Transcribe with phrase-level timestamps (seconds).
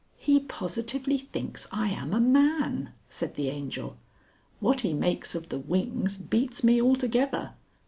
[0.17, 3.97] "He positively thinks I am a man!" said the Angel.
[4.59, 7.51] "What he makes of the wings beats me altogether.